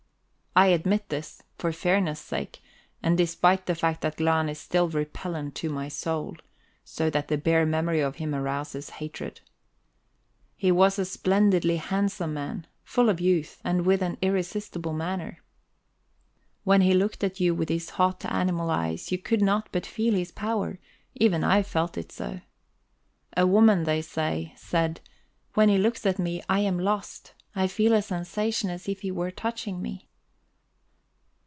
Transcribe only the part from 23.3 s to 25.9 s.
A woman, they say, said: "When he